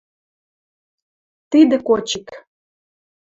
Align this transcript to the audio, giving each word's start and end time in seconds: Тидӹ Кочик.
Тидӹ 1.49 1.77
Кочик. 1.87 2.27